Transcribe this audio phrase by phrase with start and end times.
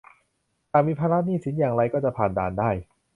[0.71, 2.69] หากมีภาระหนี้สินอย่างไรก็จะผ่านด่านได้